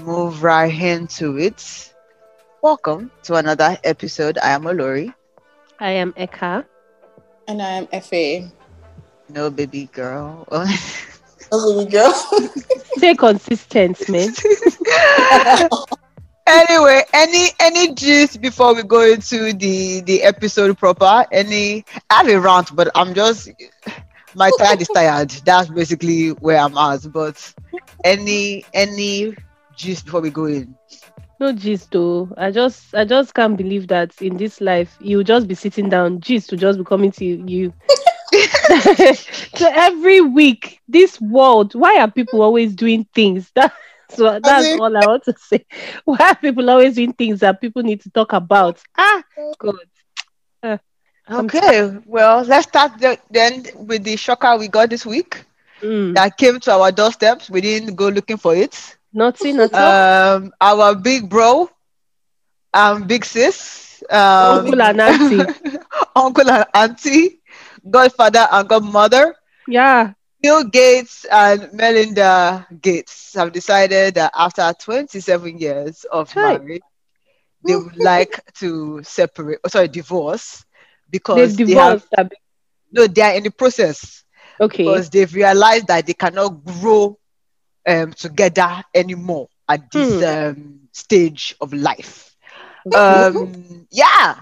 [0.00, 1.92] move right into it.
[2.62, 4.38] Welcome to another episode.
[4.42, 5.12] I am Olori.
[5.78, 6.64] I am Eka.
[7.48, 8.50] And I am FA.
[9.28, 10.46] No baby girl.
[10.50, 12.12] Oh, baby girl.
[12.96, 14.28] Stay consistent, man.
[16.46, 21.26] anyway, any any gist before we go into the the episode proper?
[21.32, 23.50] Any I have a rant, but I'm just
[24.34, 25.30] my tired is tired.
[25.44, 27.10] That's basically where I'm at.
[27.12, 27.54] But
[28.04, 29.36] any any
[29.80, 30.74] gist before we go in?
[31.40, 32.28] No gist though.
[32.36, 36.20] I just I just can't believe that in this life you just be sitting down,
[36.20, 37.72] gist to just be coming to you.
[39.54, 43.72] so every week, this world, why are people always doing things that
[44.10, 45.64] so that's mean- all I want to say.
[46.04, 48.80] Why are people always doing things that people need to talk about?
[48.98, 49.22] Ah,
[49.58, 49.76] God.
[51.30, 55.44] Okay, well, let's start the, then with the shocker we got this week
[55.80, 56.14] Mm.
[56.14, 57.48] that came to our doorsteps.
[57.48, 58.96] We didn't go looking for it.
[59.12, 59.98] Naughty, not all.
[60.36, 61.68] Um, our big bro,
[62.74, 65.54] um, big sis, um, Uncle and auntie.
[66.16, 67.40] uncle and auntie,
[67.88, 69.34] godfather and godmother,
[69.66, 70.12] yeah.
[70.42, 76.82] Bill Gates and Melinda Gates have decided that after 27 years of marriage,
[77.66, 80.64] they would like to separate, oh, sorry, divorce
[81.10, 82.04] because they have,
[82.92, 84.24] no, they are in the process
[84.60, 84.84] Okay.
[84.84, 87.18] because they've realized that they cannot grow
[87.86, 92.36] um, together anymore at this um, stage of life.
[92.94, 94.36] Um, yeah,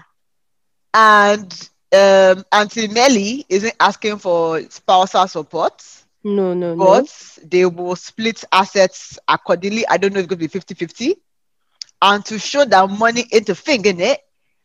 [0.93, 5.83] and um, Auntie Melly isn't asking for spousal support,
[6.23, 6.85] no, no, no.
[6.85, 9.85] but they will split assets accordingly.
[9.87, 11.15] I don't know if it's going to be 50 50.
[12.01, 14.21] And to show that money ain't a thing in it,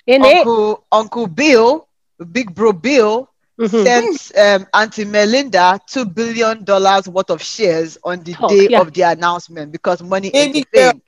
[0.06, 0.46] In it.
[0.46, 1.88] Uncle, Uncle Bill,
[2.30, 3.28] Big Bro Bill,
[3.60, 3.84] Mhm.
[3.84, 8.80] sent um, Auntie Melinda two billion dollars worth of shares on the Talk, day yeah.
[8.80, 11.02] of the announcement because money ain't Baby a thing.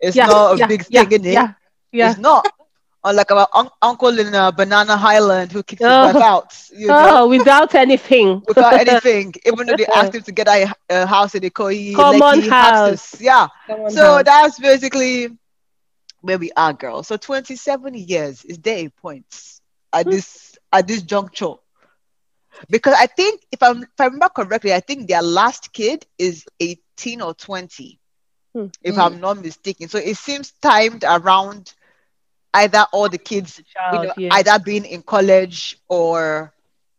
[0.00, 1.32] It's Yeah, not a yeah, big yeah, thing in it.
[1.34, 1.52] Yeah.
[1.92, 2.10] Yeah.
[2.10, 2.46] It's not.
[3.04, 6.12] Unlike our un- uncle in uh, Banana Island who kicks his Oh.
[6.12, 8.42] wife out, you know, Oh, without anything.
[8.46, 11.94] without anything, even though they asked him to get a, a house in the Koi
[11.94, 13.12] Common Lekki house.
[13.12, 13.20] houses.
[13.20, 13.46] Yeah.
[13.66, 14.24] Come on, So house.
[14.24, 15.28] that's basically
[16.20, 17.02] where we are, girl.
[17.04, 19.26] So 27 years is there a point
[19.92, 20.10] at Hmm.
[20.10, 21.54] this at this juncture?
[22.70, 26.46] Because I think if I'm if I remember correctly, I think their last kid is
[26.60, 27.98] 18 or 20,
[28.54, 28.66] Hmm.
[28.82, 28.98] if Hmm.
[28.98, 29.88] I'm not mistaken.
[29.88, 31.72] So it seems timed around
[32.54, 34.30] either all the kids, you Child, know, yeah.
[34.30, 36.52] either being in college or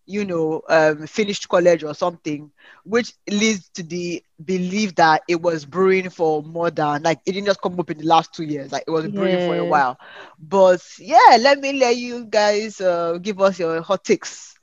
[0.05, 2.51] you know, um, finished college or something,
[2.83, 7.45] which leads to the belief that it was brewing for more than like it didn't
[7.47, 9.97] just come up in the last two years, like it was brewing for a while.
[10.39, 14.59] But yeah, let me let you guys uh, give us your hot takes.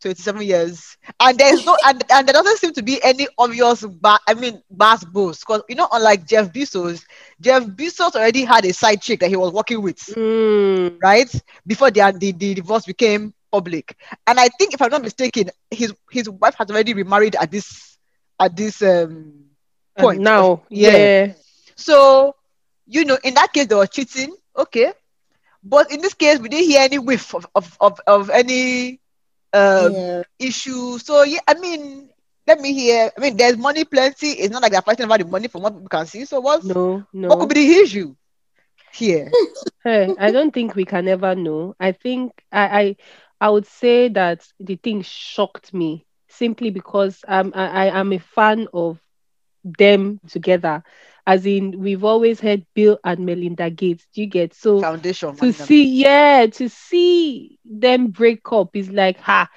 [0.00, 4.18] 27 years, and there's no, and, and there doesn't seem to be any obvious, ba-
[4.26, 7.04] I mean, bass boost because you know, unlike Jeff Bezos,
[7.40, 10.98] Jeff Bezos already had a side chick that he was working with Mm.
[11.02, 11.30] right?
[11.66, 13.96] Before the, the the divorce became public.
[14.26, 17.98] And i think if i'm not mistaken his his wife has already remarried at this
[18.38, 19.44] at this um
[19.96, 20.20] And point.
[20.20, 20.96] now, yeah.
[20.96, 21.32] yeah.
[21.76, 22.34] so
[22.86, 24.34] you know in that case they were cheating.
[24.56, 24.92] Okay.
[25.62, 29.00] But in this case we didn't hear any whiff of of, of, of any
[29.52, 30.22] um yeah.
[30.38, 32.08] issue so yeah i mean
[32.46, 35.24] let me hear i mean there's money plenty it's not like they're fighting about the
[35.26, 37.26] money from what we can see so what's No, no.
[37.26, 38.14] what could be the issue
[38.92, 39.36] here
[39.84, 41.74] Hey, I don't think we can ever know.
[41.80, 42.96] I think I, I
[43.40, 48.18] I would say that the thing shocked me simply because um, I, I am a
[48.18, 49.00] fan of
[49.64, 50.82] them together.
[51.26, 54.06] As in, we've always heard Bill and Melinda Gates.
[54.14, 54.88] Do you get so?
[54.88, 59.48] foundation to see yeah to see them break up is like ha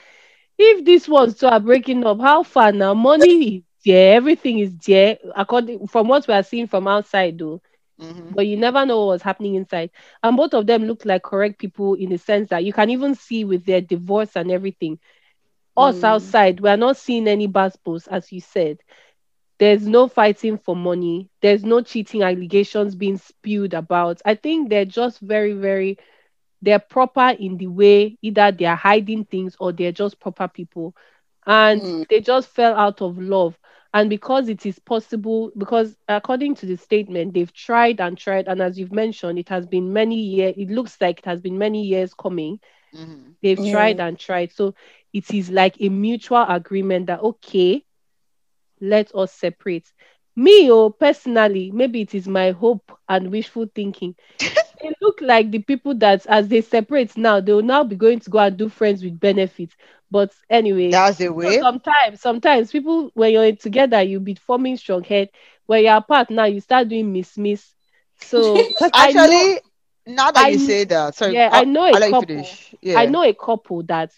[0.58, 4.76] if this ones two are breaking up how far now money is there everything is
[4.86, 7.62] there according from what we are seeing from outside though
[7.98, 8.36] Mhm.
[8.36, 9.90] but you never know what was happening inside
[10.24, 13.16] and both of them look like correct people in the sense that you can even
[13.16, 14.98] see with their divorce and everything
[15.78, 16.04] us Mm.
[16.04, 18.78] outside we are not seeing any basketballs as you said
[19.60, 21.30] there's no fighting for money.
[21.42, 24.22] There's no cheating allegations being spewed about.
[24.26, 25.98] I think they're just very very
[26.62, 30.96] they're proper in the way either they're hiding things or they're just proper people.
[31.46, 32.06] And Mm.
[32.10, 33.58] they just fell out of love.
[33.94, 38.48] And because it is possible because according to the statement they've tried and tried.
[38.48, 41.58] And as you've mentioned it has been many years it looks like it has been
[41.58, 42.60] many years coming.
[42.94, 43.36] Mhm.
[43.42, 43.62] they've Yeah.
[43.62, 44.52] tried and tried.
[44.52, 44.74] So
[45.14, 47.84] it is like a mutual agreement that okay
[48.84, 49.92] let us separate
[50.36, 54.16] me oh personally maybe it is my hope and wishful thinking
[54.82, 58.20] they look like the people that as they separate now they will now be going
[58.20, 59.76] to go and do friends with benefits
[60.12, 61.62] but anyway That's the so way.
[61.62, 65.30] sometimes sometimes people when you're together you'll be forming strong head
[65.68, 67.76] when you're apart now you start doing miss miss
[68.18, 69.60] so I know Actually,
[70.06, 72.60] now that I you say that, sorry, yeah, I I'll, know I'll a couple.
[72.82, 72.84] Yeah.
[72.94, 74.12] I know a couple that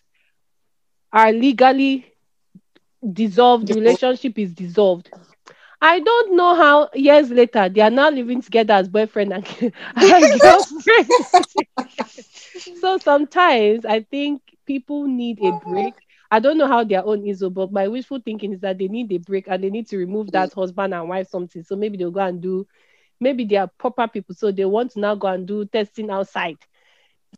[1.11, 2.14] are legally
[3.13, 3.67] dissolved.
[3.67, 5.11] The relationship is dissolved.
[5.81, 10.39] I don't know how years later they are now living together as boyfriend and, and
[10.41, 11.11] girlfriend.
[12.73, 15.99] so sometimes I think people need a break.
[16.31, 18.87] I don't know how their own is, oh, but my wishful thinking is that they
[18.87, 21.63] need a break and they need to remove that husband and wife something.
[21.63, 22.67] So maybe they'll go and do,
[23.19, 26.57] maybe they are proper people, so they want to now go and do testing outside.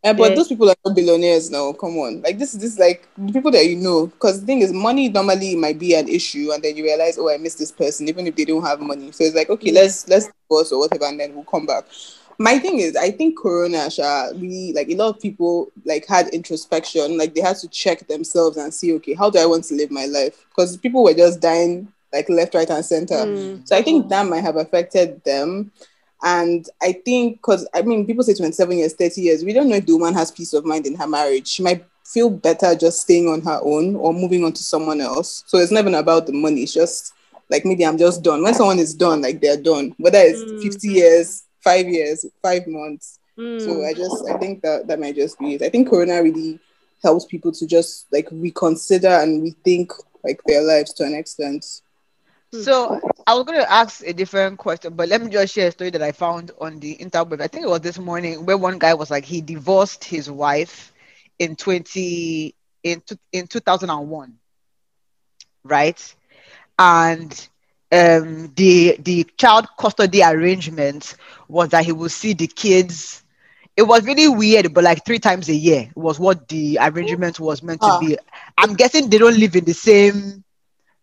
[0.04, 0.36] Eh, but Yeah.
[0.36, 1.74] those people are not billionaires now.
[1.74, 4.08] Come on, like this, this is like the people that you know.
[4.08, 7.30] Because the thing is, money normally might be an issue, and then you realize, oh,
[7.30, 9.12] I miss this person, even if they don't have money.
[9.12, 9.82] So it's like, okay, Yeah.
[9.82, 11.86] let's let's divorce or whatever, and then we'll come back.
[12.40, 16.28] My thing is, I think Corona, Sha, really like a lot of people like had
[16.28, 19.74] introspection, like they had to check themselves and see, okay, how do I want to
[19.76, 20.46] live my life?
[20.50, 23.16] Because people were just dying like left, right, and center.
[23.16, 23.68] Mm.
[23.68, 25.72] So I think that might have affected them.
[26.24, 29.76] And I think, because I mean, people say 27 years, 30 years, we don't know
[29.76, 31.48] if the woman has peace of mind in her marriage.
[31.48, 35.44] She might feel better just staying on her own or moving on to someone else.
[35.48, 36.64] So it's not even about the money.
[36.64, 37.14] It's just
[37.50, 38.44] like maybe I'm just done.
[38.44, 40.62] When someone is done, like they're done, whether it's Mm.
[40.62, 43.20] 50 years, five years, five months.
[43.60, 43.88] So Mm.
[43.90, 45.62] I just, I think that that might just be it.
[45.62, 46.60] I think Corona really
[47.04, 49.92] helps people to just like reconsider and rethink
[50.24, 51.64] like their lives to an extent.
[52.52, 55.72] So I was going to ask a different question, but let me just share a
[55.72, 57.42] story that I found on the interweb.
[57.42, 60.94] I think it was this morning where one guy was like he divorced his wife
[61.40, 63.02] in 20 in
[63.32, 64.38] in 2001,
[65.64, 66.16] right?
[66.80, 67.32] And
[67.92, 71.16] um the the child custody arrangement
[71.48, 73.24] was that he would see the kids
[73.78, 77.62] it was really weird but like three times a year was what the arrangement was
[77.64, 78.00] meant to Ah.
[78.00, 78.18] be
[78.58, 80.44] i'm guessing they don't live in the same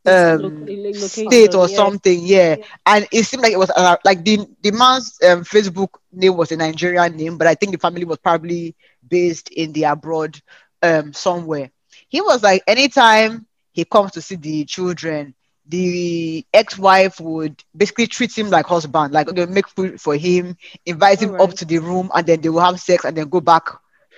[0.06, 1.69] um state or yeah.
[1.69, 2.65] something yeah Yeah.
[2.87, 6.53] and it seemed like it was uh, like the the man's um, facebook name was
[6.53, 8.75] a nigerian name but i think the family was probably
[9.09, 10.39] based in the abroad
[10.83, 11.71] um somewhere
[12.09, 15.35] he was like anytime he comes to see the children
[15.67, 20.56] the ex-wife would basically treat him like husband like they'll make food for him
[20.87, 23.41] invite him up to the room and then they will have sex and then go
[23.41, 23.69] back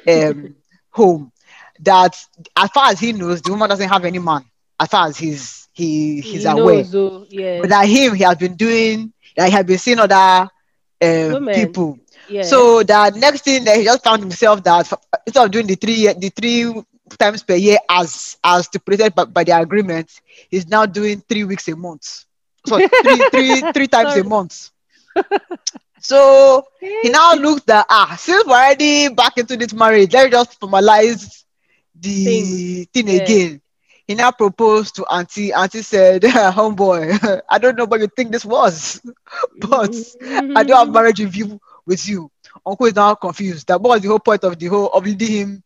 [0.08, 0.54] um
[0.90, 1.32] home
[1.80, 2.16] that
[2.56, 4.44] as far as he knows the woman doesn't have any man
[4.78, 7.60] as far as he's he he's He aware knows, yeah.
[7.60, 10.48] but that him he has been doing that he has been seeing other
[11.30, 11.54] Women.
[11.54, 12.42] people yeah.
[12.42, 14.90] so that next thing that he just found himself that
[15.26, 16.72] instead of doing the three the three
[17.18, 20.10] times per year as as stipulated by, by the agreement,
[20.50, 22.24] he's now doing three weeks a month.
[22.66, 24.20] So three three three times Sorry.
[24.20, 24.70] a month.
[26.00, 26.64] So
[27.02, 31.44] he now looked at ah, since we're already back into this marriage, let's just formalize
[31.94, 33.22] the thing yeah.
[33.22, 33.60] again.
[34.06, 35.52] He now proposed to Auntie.
[35.52, 39.00] Auntie said, Homeboy, I don't know what you think this was,
[39.60, 39.94] but
[40.54, 42.30] I don't have marriage review with you.
[42.66, 43.68] Uncle is now confused.
[43.68, 45.62] That was the whole point of the whole of leading him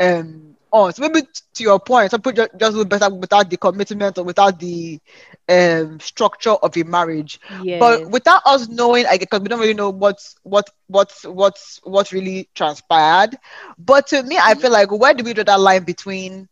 [0.00, 0.92] um on.
[0.92, 1.22] So maybe
[1.54, 5.00] to your point, some people ju- just do better without the commitment or without the
[5.48, 7.40] um structure of a marriage.
[7.48, 7.78] Yes.
[7.78, 12.12] But without us knowing, I because we don't really know what's what what's what's what
[12.12, 13.36] really transpired.
[13.78, 16.48] But to me, I feel like where do we draw that line between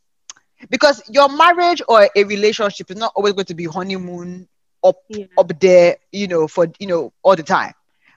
[0.70, 4.48] because your marriage or a relationship is not always going to be honeymoon
[4.84, 5.26] up Yeah.
[5.38, 7.72] up there, you know, for you know, all the time,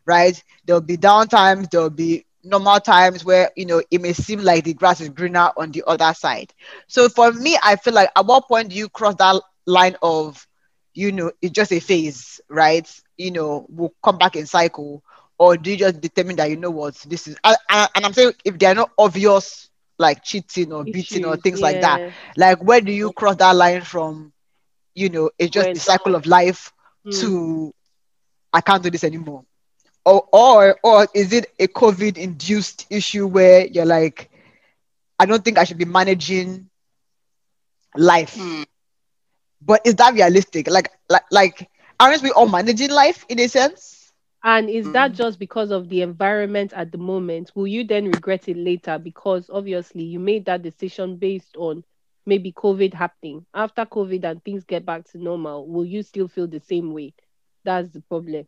[0.05, 0.41] right?
[0.65, 4.63] There'll be down times, there'll be normal times where you know it may seem like
[4.63, 6.53] the grass is greener on the other side.
[6.87, 10.45] So for me, I feel like at what point do you cross that line of,
[10.93, 12.89] you know, it's just a phase, right?
[13.17, 15.03] You know, we'll come back in cycle,
[15.37, 17.37] or do you just determine that you know what this is?
[17.43, 19.68] And, I'm saying if they're not obvious
[19.99, 22.01] like cheating or beating or Issues, things like that,
[22.37, 24.33] like where do you cross that line from?
[24.95, 26.71] You know it's just When the cycle someone- of life
[27.05, 27.13] Mm.
[27.21, 27.73] to
[28.53, 29.43] i can't do this anymore.
[30.05, 34.29] Or or or is it a covid induced issue where you're like
[35.19, 36.69] i don't think i should be managing
[37.95, 38.35] life?
[38.35, 38.63] Hmm.
[39.61, 40.69] but is that realistic?
[40.69, 43.98] Like like like aren't we all managing life in a sense
[44.43, 45.15] And is that Mm.
[45.15, 47.51] just because of the environment at the moment?
[47.55, 48.97] Will you then regret it later?
[48.97, 51.83] Because obviously you made that decision based on
[52.25, 53.45] maybe COVID happening.
[53.53, 57.13] After COVID and things get back to normal, will you still feel the same way?
[57.63, 58.47] That's the problem.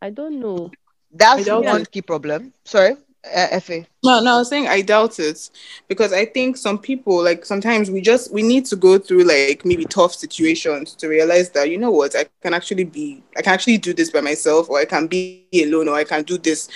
[0.00, 0.72] I don't know.
[1.12, 2.96] that's don't one think- key problem sorry
[3.34, 3.86] uh, Fa.
[4.04, 5.50] No, no, I was saying I doubt it
[5.88, 9.64] because I think some people like sometimes we just we need to go through like
[9.64, 13.54] maybe tough situations to realize that you know what I can actually be I can
[13.54, 16.68] actually do this by myself or I can be alone or I can do this.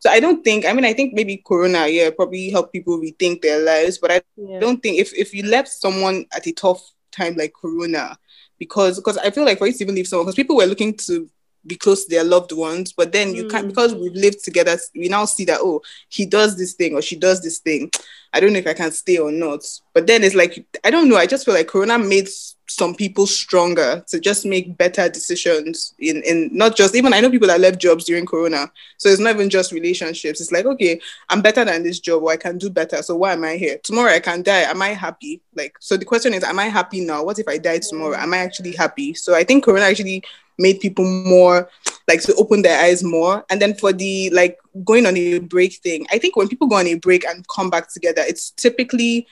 [0.00, 3.42] So I don't think I mean I think maybe Corona yeah probably help people rethink
[3.42, 4.60] their lives, but I Yeah.
[4.60, 8.18] don't think if if you left someone at a tough time like Corona
[8.58, 10.94] because because I feel like for you to even leave someone because people were looking
[11.08, 11.28] to
[11.66, 13.68] be close to their loved ones, but then you can't Mm.
[13.68, 14.78] because we've lived together.
[14.94, 17.90] We now see that oh, he does this thing or she does this thing.
[18.32, 19.64] I don't know if I can stay or not.
[19.94, 21.16] But then it's like I don't know.
[21.16, 22.28] I just feel like Corona made
[22.68, 27.30] some people stronger to just make better decisions in in not just even I know
[27.30, 28.70] people that left jobs during Corona.
[28.98, 30.40] So it's not even just relationships.
[30.40, 33.02] It's like okay, I'm better than this job or I can do better.
[33.02, 33.78] So why am I here?
[33.82, 34.62] Tomorrow I can die.
[34.62, 35.40] Am I happy?
[35.54, 37.24] Like so the question is, am I happy now?
[37.24, 38.16] What if I die tomorrow?
[38.16, 39.14] Am I actually happy?
[39.14, 40.22] So I think Corona actually
[40.58, 41.68] made people more
[42.08, 43.44] like to open their eyes more.
[43.50, 46.76] And then for the like going on a break thing, I think when people go
[46.76, 49.26] on a break and come back together, it's typically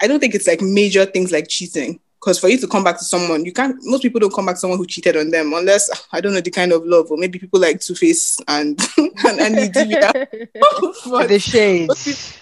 [0.00, 2.00] I don't think it's like major things like cheating.
[2.20, 3.76] Because for you to come back to someone, you can't.
[3.82, 6.42] Most people don't come back to someone who cheated on them, unless I don't know
[6.42, 10.12] the kind of love, or maybe people like Two Face and and, and Nigeria.
[11.08, 12.38] but, the shades.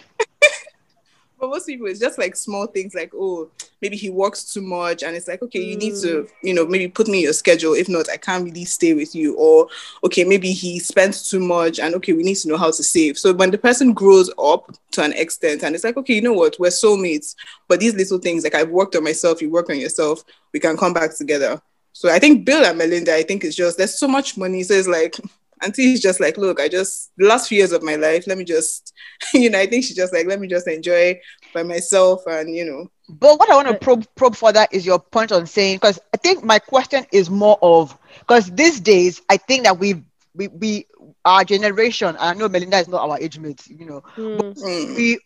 [1.38, 5.02] But most people, it's just like small things like, oh, maybe he works too much,
[5.02, 6.30] and it's like, okay, you need to, mm.
[6.42, 7.74] you know, maybe put me in your schedule.
[7.74, 9.36] If not, I can't really stay with you.
[9.36, 9.68] Or
[10.04, 13.18] okay, maybe he spends too much, and okay, we need to know how to save.
[13.18, 16.32] So when the person grows up to an extent, and it's like, okay, you know
[16.32, 17.34] what, we're soulmates,
[17.68, 20.76] but these little things, like I've worked on myself, you work on yourself, we can
[20.76, 21.60] come back together.
[21.92, 24.62] So I think Bill and Melinda, I think it's just there's so much money.
[24.62, 25.16] So it's like
[25.62, 28.38] Auntie she's just like, look, I just the last few years of my life, let
[28.38, 28.92] me just,
[29.34, 31.18] you know, I think she's just like, let me just enjoy
[31.52, 32.90] by myself and you know.
[33.08, 36.18] But what I want to probe probe further is your point on saying because I
[36.18, 40.02] think my question is more of because these days I think that we
[40.34, 40.86] we we
[41.24, 44.54] our generation and I know Melinda is not our age mate, you know, Mm.
[44.56, 45.18] Mm, we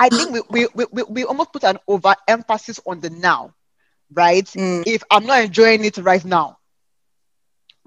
[0.00, 3.54] I think we we, we, we, we almost put an overemphasis on the now,
[4.12, 4.46] right?
[4.56, 6.58] mm, If I'm not enjoying it right now,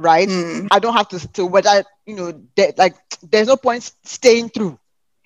[0.01, 0.31] right?
[0.31, 4.49] mm, I don't have to to whether you know there, like there's no point staying
[4.49, 4.79] through.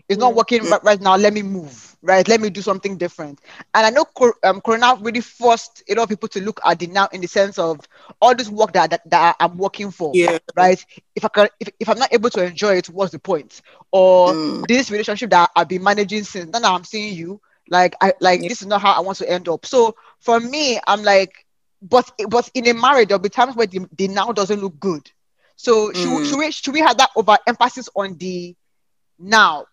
[0.10, 0.36] It's not Yeah.
[0.36, 1.15] working right, right now.
[1.17, 1.96] Let me move.
[2.01, 2.27] Right.
[2.27, 3.39] Let me do something different.
[3.74, 6.79] And I know cor- um, Corona really forced a lot of people to look at
[6.79, 7.79] the now in the sense of
[8.22, 10.20] all this work that that, that I'm working for.
[10.20, 10.38] yeah.
[10.55, 10.84] Right.
[11.15, 13.62] If I can, if, if I'm not able to enjoy it, what's the point?
[13.91, 17.41] Or Mm, this relationship that I've been managing since then I'm seeing you.
[17.70, 18.48] Like I like Yeah.
[18.48, 19.65] this is not how I want to end up.
[19.65, 21.45] So for me, I'm like,
[21.82, 25.10] but but in a marriage, there'll be times where the, the now doesn't look good.
[25.55, 26.29] So should, we- Mm.
[26.29, 28.55] should we should we have that overemphasis on the
[29.20, 29.65] now,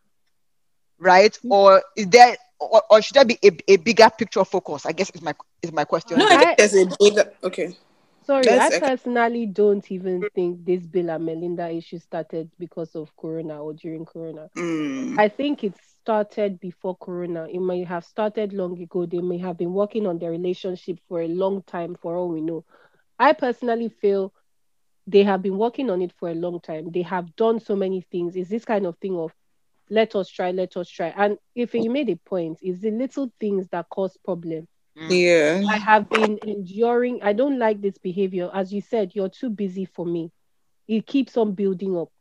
[0.98, 1.32] right?
[1.44, 1.50] Mm.
[1.50, 4.86] Or is there or, or should there be a, a bigger picture focus?
[4.86, 6.18] I guess is my is my question.
[6.18, 7.76] No, I I- think there's a bigger okay.
[8.24, 8.86] Sorry, That's I okay.
[8.90, 14.04] personally don't even think this Bill and Melinda issue started because of Corona or during
[14.04, 14.48] Corona.
[14.56, 17.46] Mm, I think it started before Corona.
[17.48, 19.06] It may have started long ago.
[19.06, 22.40] They may have been working on their relationship for a long time, for all we
[22.40, 22.64] know.
[23.18, 24.32] I personally feel
[25.06, 26.90] they have been working on it for a long time.
[26.92, 28.36] They have done so many things.
[28.36, 29.32] It's this kind of thing of
[29.90, 31.12] let us try, let us try.
[31.16, 34.66] And if you made a point, it's the little things that cause problem.
[34.98, 35.22] Mm.
[35.22, 35.62] yeah.
[35.72, 37.22] I have been enduring.
[37.22, 38.50] I don't like this behavior.
[38.54, 40.30] As you said, you're too busy for me.
[40.88, 42.11] It keeps on building up.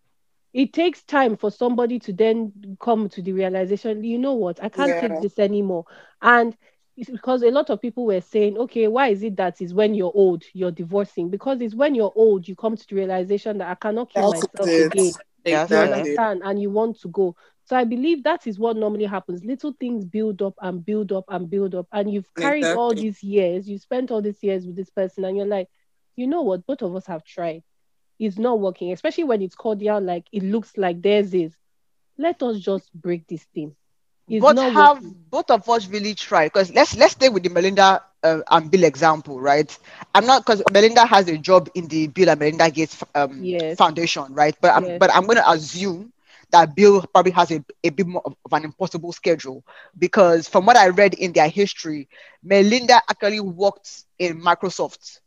[0.53, 4.69] It takes time for somebody to then come to the realization, you know what, I
[4.69, 4.97] can't Yeah.
[4.97, 5.85] take this anymore.
[6.21, 6.55] And
[6.97, 9.93] it's because a lot of people were saying, okay, why is it that is when
[9.93, 11.29] you're old, you're divorcing?
[11.29, 14.53] Because it's when you're old, you come to the realization that I cannot kill That's
[14.53, 14.77] myself it.
[14.77, 15.13] again.
[15.45, 15.79] Yeah, You Exactly.
[15.79, 16.41] understand?
[16.43, 17.35] And you want to go.
[17.65, 19.43] So I believe that is what normally happens.
[19.43, 21.87] Little things build up and build up and build up.
[21.91, 25.37] And you've carried all these years, you spent all these years with this person, and
[25.37, 25.67] you're like,
[26.15, 26.65] you know what?
[26.65, 27.63] Both of us have tried.
[28.21, 31.57] It's not working, especially when it's cordial, like it looks like theirs is.
[32.17, 33.75] Let us just break this thing.
[34.27, 35.15] It's but have working.
[35.29, 36.47] both of us really tried?
[36.47, 39.77] Because let's let's stay with the Melinda uh, and Bill example, right?
[40.15, 43.77] I'm not because Melinda has a job in the Bill and Melinda Gates um, Yes.
[43.77, 44.55] Foundation, right?
[44.61, 44.99] But I'm Yes.
[44.99, 46.13] but I'm going to assume
[46.51, 49.63] that Bill probably has a, a bit more of an impossible schedule
[49.97, 52.09] because from what I read in their history,
[52.43, 55.20] Melinda actually worked in Microsoft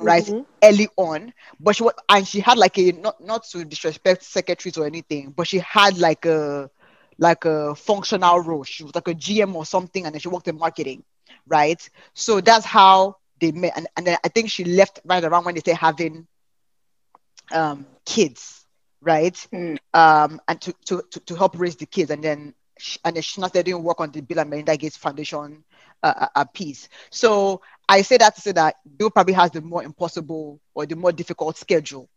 [0.00, 0.46] right Mhm.
[0.62, 4.76] early on but she was and she had like a not not to disrespect secretaries
[4.76, 6.70] or anything but she had like a
[7.18, 10.48] like a functional role she was like a gm or something and then she worked
[10.48, 11.02] in marketing
[11.46, 15.44] right so that's how they met and, and then i think she left right around
[15.44, 16.26] when they started having
[17.52, 18.66] um kids
[19.00, 19.76] right Mm.
[19.94, 23.22] um and to, to to to help raise the kids and then she, and then
[23.22, 25.62] she started doing work on the bill and melinda gates foundation
[26.02, 29.60] uh, uh, uh, piece so I say that to say that Bill probably has the
[29.60, 32.08] more impossible or the more difficult schedule,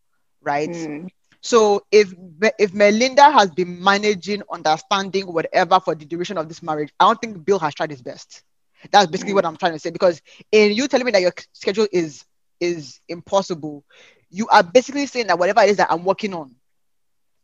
[0.42, 0.70] right?
[0.70, 1.10] Mm.
[1.42, 2.14] So if
[2.60, 7.22] if Melinda has been managing, understanding, whatever for the duration of this marriage, I don't
[7.22, 8.44] think Bill has tried his best.
[8.92, 9.90] That's basically what I'm trying to say.
[9.90, 10.22] Because
[10.52, 12.26] in you telling me that your schedule is
[12.60, 13.84] is impossible,
[14.30, 16.56] you are basically saying that whatever it is that I'm working on,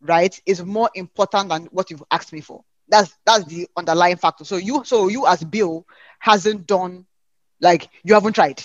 [0.02, 2.64] right, is more important than what you've asked me for.
[2.88, 4.44] That's that's the underlying factor.
[4.44, 5.86] So you so you as Bill
[6.20, 7.06] hasn't done
[7.64, 8.64] like you haven't tried,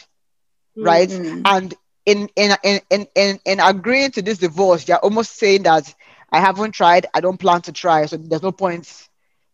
[0.81, 1.11] right?
[1.11, 1.43] Mhm.
[1.45, 1.75] And
[2.07, 5.95] in in in in in, in agreeing to this divorce, you're almost saying that
[6.33, 9.09] I haven't tried, I don't plan to try, so there's no point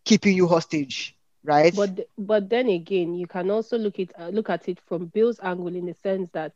[0.05, 1.75] keeping you hostage, right?
[1.75, 5.41] But but then again, you can also look at uh, look at it from Bill's
[5.41, 6.53] angle in the sense that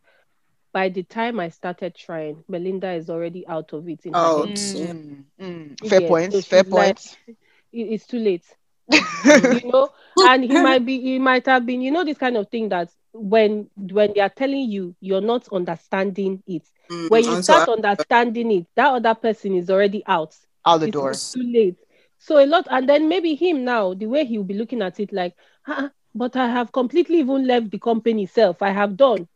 [0.73, 4.07] by the time I started trying, Melinda is already out of it.
[4.07, 4.49] In her Out.
[4.49, 5.88] Mm, mm.
[5.88, 6.35] Fair Yeah, point.
[6.35, 6.99] so fair she's like-
[7.73, 8.45] it's too late.
[9.47, 9.90] you know?
[10.21, 12.90] And he might be he might have been you know this kind of thing that
[13.12, 16.62] when when they are telling you you're not understanding it.
[16.90, 20.35] Mm, when you so start understanding it that other person is already out.
[20.66, 21.21] Out the it's door.
[21.33, 21.76] too late.
[22.18, 25.12] So a lot and then maybe him now the way he'll be looking at it
[25.12, 25.35] like
[25.66, 28.62] "Ah, but i have completely even left the company self.
[28.62, 29.28] I have done.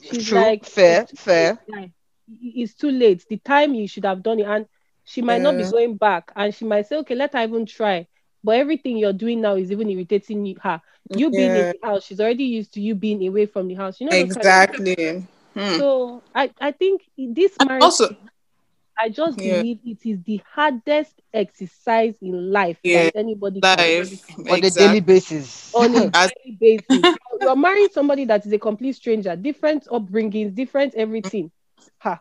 [0.00, 0.30] She's True.
[0.30, 1.06] like fair.
[1.08, 1.58] it's Fair.
[1.68, 1.92] late,
[2.28, 3.24] it's too late.
[3.28, 4.46] The time you should have done it.
[4.46, 4.66] And
[5.04, 6.32] she might not be going back.
[6.36, 8.06] And she might say okay let her even try
[8.44, 10.80] but everything you're doing now is even irritating her
[11.16, 11.70] you being Yeah.
[11.70, 14.12] in the house she's already used to you being away from the house you know
[14.12, 15.26] those kind of exactly.
[15.54, 15.78] Hmm.
[15.78, 18.16] so i i think this marriage also-
[18.98, 19.56] i just Yeah.
[19.58, 24.70] believe it is the hardest exercise in life Yeah, that anybody can Life On a
[24.70, 25.74] daily basis.
[25.74, 26.86] on a As- daily basis.
[27.02, 31.50] You're- You're marrying somebody that is a complete stranger, different upbringings, different everything.
[31.98, 32.20] Ha.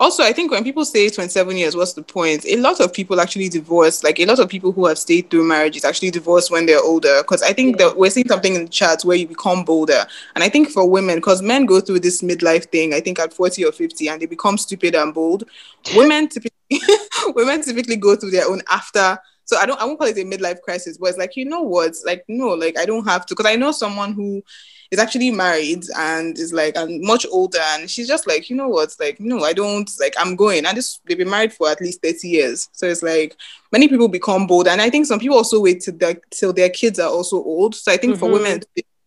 [0.00, 2.44] Also, I think when people say 27 years, what's the point?
[2.46, 4.04] A lot of people actually divorce.
[4.04, 7.18] Like a lot of people who have stayed through marriages actually divorce when they're older.
[7.22, 7.88] Because I think Yeah.
[7.88, 10.06] that we're seeing something in the chat where you become bolder.
[10.36, 13.32] And I think for women, because men go through this midlife thing, I think at
[13.32, 15.44] 40 or 50, and they become stupid and bold.
[15.90, 16.52] Women typically
[17.34, 19.18] women typically go through their own after.
[19.44, 21.62] So I don't I won't call it a midlife crisis, but it's like, you know
[21.62, 21.94] what?
[22.04, 23.34] Like, no, like I don't have to.
[23.34, 24.42] Because I know someone who
[24.90, 28.68] is actually married and is like and much older and she's just like you know
[28.68, 28.94] what?
[28.98, 30.64] Like no i don't like i'm going.
[30.66, 32.68] And this they've been married for at least 30 years.
[32.72, 33.36] So it's like
[33.70, 34.66] many people become bold.
[34.68, 37.74] And i think some people also wait till their, till their kids are also old.
[37.74, 38.32] So i think for Mhm.
[38.32, 38.60] women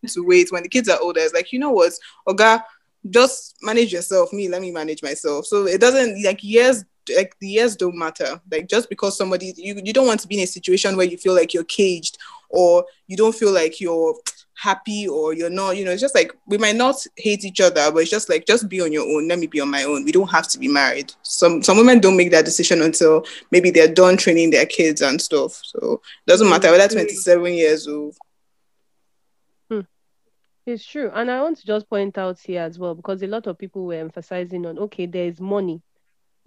[0.08, 1.94] to wait when the kids are older it's like you know what?
[2.28, 2.64] Oga
[3.10, 4.32] just manage yourself.
[4.34, 5.46] Me let me manage myself.
[5.48, 6.84] So it doesn't like years
[7.16, 8.40] like the years don't matter.
[8.52, 11.18] Like just because somebody you, you don't want to be in a situation where you
[11.18, 12.18] feel like you're caged
[12.50, 14.16] or you don't feel like you're
[14.62, 17.92] happy or you're not you know it's just like we might not hate each other
[17.92, 20.06] but it's just like just be on your own let me be on my own
[20.06, 23.72] we don't have to be married some some women don't make that decision until maybe
[23.72, 25.94] they're done training their kids and stuff so
[26.26, 28.16] it doesn't matter whether 27 years old
[30.66, 31.10] It's true.
[31.14, 33.86] And I want to just point out here as well, because a lot of people
[33.86, 35.82] were emphasizing on okay, there's money.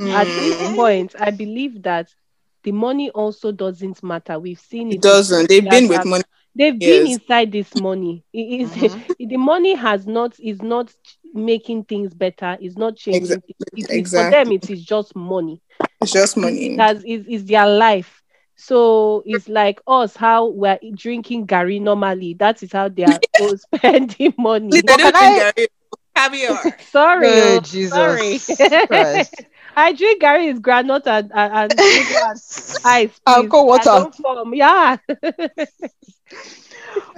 [0.01, 0.77] At this Mm.
[0.77, 2.15] point, I believe that
[2.63, 4.39] the money also doesn't matter.
[4.39, 4.97] We've seen it.
[4.97, 6.25] it doesn't they've been with money
[6.57, 8.25] They've been inside this money.
[8.33, 9.03] It is Mhm.
[9.19, 10.93] the money has not is not
[11.33, 12.57] making things better.
[12.61, 13.43] It's not changing.
[13.43, 13.55] Exactly.
[13.59, 13.89] things.
[13.91, 14.31] It is, Exactly.
[14.31, 15.61] For them, it is just money.
[16.01, 18.23] it's just money It has is is their life.
[18.57, 22.35] So it's like us how we're drinking garri normally.
[22.35, 24.71] That is how they are all spending money.
[24.71, 25.71] Please, don't can I- think
[26.15, 28.39] caviar Sorry, Oh, oh, Jesus sorry.
[29.77, 32.07] I drink garri is granite and and, and, and
[32.85, 33.15] ice.
[33.27, 33.51] And please.
[33.51, 34.11] cold water.
[34.53, 34.97] Yeah.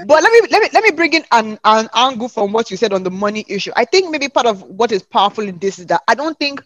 [0.07, 2.77] But let me let me let me bring in an, an angle from what you
[2.77, 3.73] said on the money issue.
[3.77, 6.61] I think maybe part of what is powerful in this is that I don't think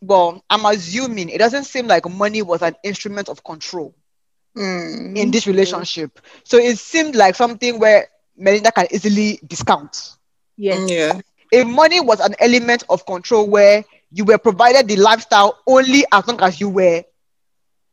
[0.00, 3.94] well, I'm assuming it doesn't seem like money was an instrument of control
[4.56, 5.14] Mm.
[5.14, 6.18] in this relationship.
[6.44, 10.16] So it seemed like something where Melinda can easily discount.
[10.56, 10.90] yes.
[10.90, 16.04] yeah If money was an element of control where you were provided the lifestyle only
[16.12, 17.02] as long as you were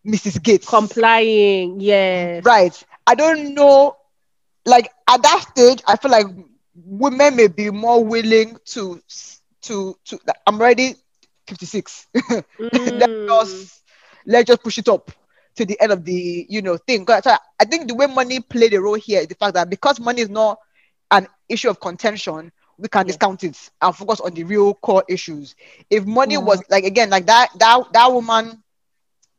[0.06, 0.40] Mrs.
[0.40, 0.86] Gates.
[0.94, 1.80] Complying.
[1.80, 2.44] Yes.
[2.44, 2.74] Right.
[3.08, 3.96] I don't know.
[4.66, 6.26] Like at that stage, I feel like
[6.76, 9.02] women may be more willing to
[9.64, 10.20] to to.
[10.46, 10.96] I'm already
[11.48, 12.08] 56.
[12.16, 13.20] let's Mm.
[13.30, 13.84] just
[14.26, 15.12] let's just push it up
[15.56, 17.06] to the end of the you know thing.
[17.06, 20.00] 'Cause I think the way money played a role here is the fact that because
[20.00, 20.60] money is not
[21.12, 23.08] an issue of contention, we can Yeah.
[23.08, 25.56] discount it and focus on the real core issues.
[25.90, 26.38] If money Mm.
[26.38, 28.64] was like again like that that that woman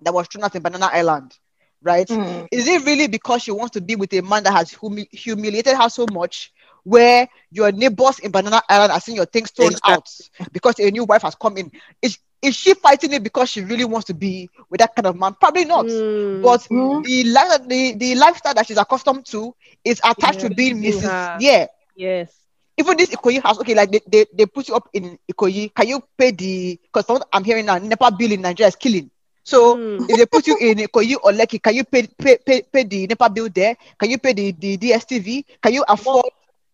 [0.02, 1.36] that was thrown out in Banana Island,
[1.82, 2.08] right?
[2.08, 2.48] Mm.
[2.50, 5.76] Is it really because she wants to be with a man that has humi- humiliated
[5.76, 6.52] her so much,
[6.84, 9.82] where your neighbors in Banana Island are seeing your things thrown Exactly.
[9.84, 10.08] out
[10.52, 11.70] because a new wife has come in?
[12.02, 15.16] Is is she fighting it because she really wants to be with that kind of
[15.16, 15.34] man?
[15.38, 15.86] Probably not.
[15.86, 16.40] Mm.
[16.40, 17.02] But Mm.
[17.02, 20.48] the, li- the the lifestyle that she's accustomed to is attached Yeah.
[20.48, 21.02] to being Mrs.
[21.02, 21.36] her.
[21.38, 21.66] Yeah.
[21.94, 22.32] yes.
[22.78, 25.88] even this Ikoyi house, okay, like they, they, they put you up in Ikoyi, can
[25.88, 29.10] you pay the because I'm hearing now, NEPA bill in Nigeria is killing.
[29.50, 30.08] So Mm.
[30.08, 32.84] if they put you in can you or like can you pay pay, pay, pay
[32.84, 33.74] the NEPA bill there?
[33.98, 35.44] Can you pay the, the DSTV?
[35.62, 36.24] Can you afford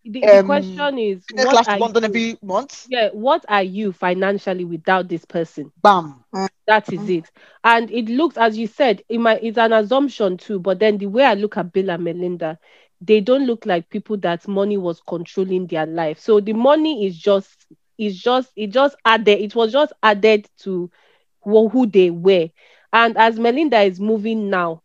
[0.05, 2.89] The, the um, question is, what class are London you, every month?
[2.89, 5.73] yeah, what are you financially without this person?
[5.83, 6.25] Bam.
[6.67, 7.31] That is it.
[7.65, 10.59] And it looks, as you said, it might it's an assumption too.
[10.61, 12.59] But then the way I look at Bill and Melinda,
[13.01, 16.19] they don't look like people that money was controlling their life.
[16.19, 17.67] So the money is just
[17.99, 20.91] is just it just added it was just added to
[21.47, 22.51] who who they were.
[22.93, 24.83] And as Melinda is moving now,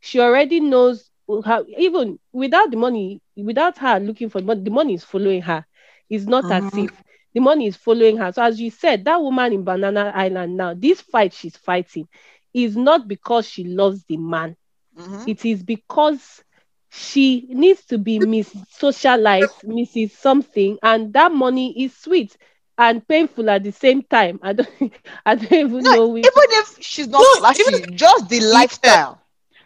[0.00, 1.10] she already knows
[1.44, 5.42] how even without the money, without her looking for the money, the money is following
[5.42, 5.66] her.
[6.10, 6.78] It's not as Mhm.
[6.78, 7.02] if
[7.34, 8.32] the money is following her.
[8.32, 12.08] So as you said, that woman in Banana Island now, this fight she's fighting
[12.54, 14.56] is not because she loves the man.
[14.96, 15.26] Mhm.
[15.26, 16.42] It is because
[16.90, 20.12] she needs to be Miss Socialite, Mrs.
[20.12, 22.36] Something, and that money is sweet
[22.78, 24.38] and painful at the same time.
[24.42, 24.68] I don't,
[25.26, 26.08] I don't even No, know.
[26.08, 29.20] Which, even if she's not No, flashy, even just the lifestyle.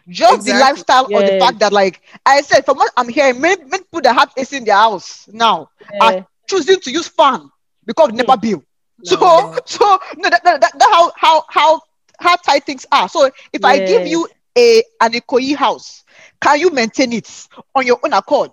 [0.09, 0.53] Just the Exactly.
[0.53, 4.01] lifestyle or the fact that, like I said, from what I'm hearing, many, many people
[4.01, 5.69] that have AC in their house now
[5.99, 6.11] uh,
[6.47, 7.49] choosing to use fan
[7.85, 8.63] because never NEPA bill.
[9.03, 9.59] So, No.
[9.65, 11.81] so no, that, that, that, that how how how
[12.19, 13.07] how tight things are.
[13.07, 16.03] So, if I give you a an Ikoyi house,
[16.41, 18.51] can you maintain it on your own accord,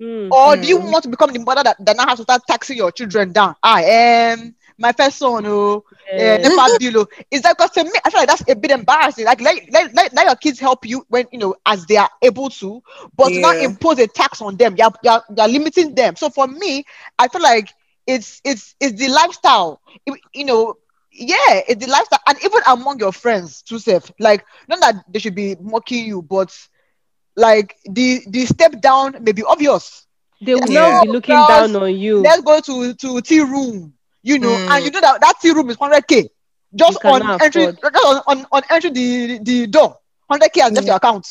[0.00, 0.90] mm, or do you Mm.
[0.90, 3.54] want to become the mother that, that now has to start taxing your children down?
[3.62, 5.84] I am my first son, oh,
[6.18, 6.78] uh, yes.
[6.94, 7.06] Oh.
[7.30, 9.24] Is that because to me, I feel like that's a bit embarrassing.
[9.24, 12.10] Like let, let, let, let your kids help you when you know as they are
[12.22, 12.82] able to,
[13.16, 14.76] but to not impose a tax on them.
[14.76, 16.16] You're, you're, you're limiting them.
[16.16, 16.84] So for me,
[17.18, 17.70] I feel like
[18.06, 19.80] it's it's it's the lifestyle.
[20.06, 20.74] You, you know,
[21.12, 24.10] yeah, it's the lifestyle, and even among your friends, too safe.
[24.18, 26.56] Like not that they should be mocking you, but
[27.40, 30.06] like the the step down may be obvious.
[30.40, 30.80] They will Yeah.
[30.80, 32.18] now be looking Girls, down on you.
[32.22, 34.84] Let's go to to tea room, you know, and Mm.
[34.84, 36.28] you know that that tea room is 100k
[36.74, 39.98] just on entry, just on, on, on entry the the door.
[40.28, 40.92] 100k has left Yeah.
[40.92, 41.26] your account,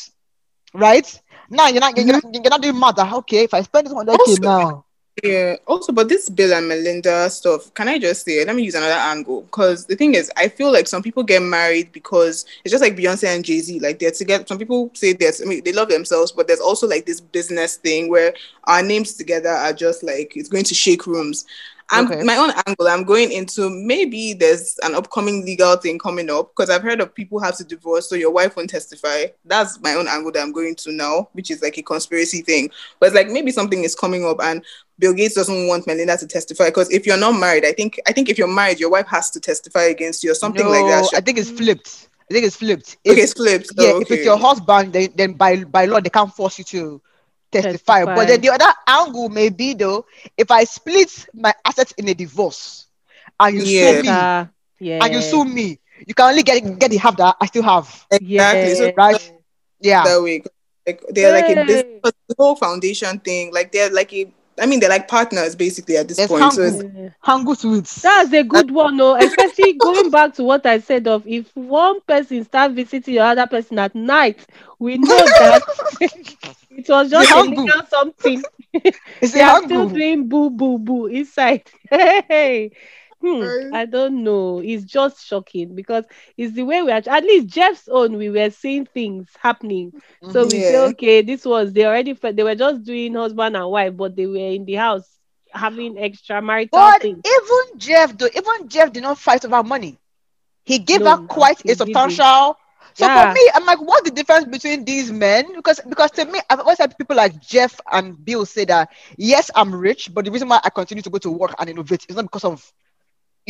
[0.74, 1.06] right?
[1.50, 2.20] Now you're not you're, Mhm.
[2.20, 3.02] not, you're not doing matter.
[3.20, 4.84] Okay, if I spend this 100k now,
[5.22, 5.56] Yeah.
[5.66, 8.94] Also, but this Bill and Melinda stuff, can I just say, let me use another
[8.94, 9.42] angle.
[9.42, 12.96] Because the thing is, I feel like some people get married because it's just like
[12.96, 13.80] Beyonce and Jay Z.
[13.80, 14.44] Like they're together.
[14.46, 17.76] Some people say that I mean, they love themselves, but there's also like this business
[17.76, 21.44] thing where our names together are just like it's going to shake rooms.
[21.92, 22.22] I'm Okay.
[22.22, 22.86] my own angle.
[22.88, 27.14] I'm going into maybe there's an upcoming legal thing coming up because I've heard of
[27.14, 29.26] people have to divorce, so your wife won't testify.
[29.44, 32.70] That's my own angle that I'm going to now, which is like a conspiracy thing.
[33.00, 34.64] But it's like maybe something is coming up and
[34.98, 38.12] Bill Gates doesn't want Melinda to testify because if you're not married, I think I
[38.12, 40.86] think if you're married, your wife has to testify against you or something no, like
[40.86, 41.10] that.
[41.16, 42.08] I think it's flipped.
[42.30, 42.98] I think it's flipped.
[43.08, 43.72] okay, If, it's flipped.
[43.76, 44.24] yeah, Oh, if it's okay.
[44.24, 47.00] your husband, then, then by by law they can't force you to
[47.50, 48.04] testify.
[48.06, 52.14] But then the other angle may be though, if I split my assets in a
[52.14, 52.86] divorce
[53.38, 53.92] and you Yeah.
[53.92, 54.28] sue me
[54.78, 54.98] yeah.
[55.00, 57.88] and you sue me, you can only get get the half that I still have.
[58.10, 58.74] exactly.
[58.74, 58.92] So Yeah.
[58.96, 59.32] Right?
[59.80, 60.04] Yeah.
[60.04, 60.42] that way,
[60.86, 61.84] like they're like a business,
[62.28, 63.52] the whole foundation thing.
[63.52, 66.52] Like they're like a, I mean, they're like partners basically at this There's point.
[66.52, 66.68] So Hangu.
[66.70, 68.02] it's, Hangu sweets.
[68.02, 69.14] That's a good one, no.
[69.16, 73.46] Especially going back to what I said of if one person start visiting your other
[73.46, 74.46] person at night,
[74.78, 75.62] we know that
[76.00, 77.50] it was just a Hangu.
[77.50, 78.46] legal something.
[78.72, 78.98] It's
[79.32, 79.90] They are still Hangu.
[79.90, 81.64] doing boo boo boo inside.
[81.90, 82.70] Hey,
[83.20, 84.60] hmm, I don't know.
[84.64, 86.04] It's just shocking because
[86.36, 87.02] it's the way we are.
[87.06, 89.92] At least Jeff's own, we were seeing things happening.
[90.26, 93.96] So we say, okay, this was they already they were just doing husband and wife,
[93.96, 95.18] but they were in the house
[95.52, 97.24] having extramarital But things.
[97.48, 99.98] But even Jeff, though, even Jeff did not fight over money.
[100.64, 102.56] He gave No, her quite a substantial.
[102.94, 103.10] So Yeah.
[103.10, 105.54] for me, I'm like, what's the difference between these men?
[105.54, 109.50] Because because to me, I've always had people like Jeff and Bill say that yes,
[109.54, 112.16] I'm rich, but the reason why I continue to go to work and innovate is
[112.16, 112.72] not because of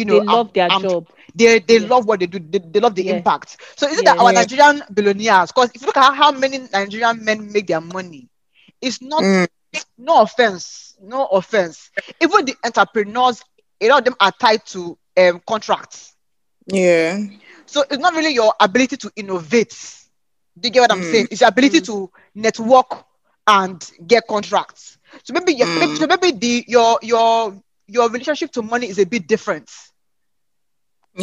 [0.00, 1.08] you know they I'm- love their I'm- job.
[1.34, 1.88] they they Yeah.
[1.88, 2.38] love what they do.
[2.38, 3.16] They, they love the Yeah.
[3.16, 3.56] impact.
[3.76, 4.40] So is it that our Yeah.
[4.40, 5.52] Nigerian billionaires?
[5.52, 8.28] Because if you look at how, how many Nigerian men make their money,
[8.80, 9.46] it's not Mm.
[9.98, 11.90] no offense, no offense.
[12.20, 13.42] Even the entrepreneurs,
[13.80, 16.14] a lot of them are tied to um contracts.
[16.66, 17.18] yeah.
[17.66, 19.74] So it's not really your ability to innovate.
[20.58, 21.12] Do you get what I'm Mm.
[21.12, 21.28] saying?
[21.30, 21.86] It's your ability Mm.
[21.86, 23.04] to network
[23.46, 24.98] and get contracts.
[25.24, 25.98] So maybe, yeah, maybe Mm.
[25.98, 27.54] so maybe the your your
[27.86, 29.70] your relationship to money is a bit different.